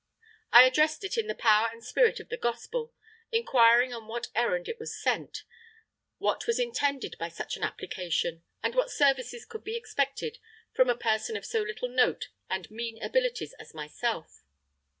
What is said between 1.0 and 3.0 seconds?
it in the power and spirit of the Gospel;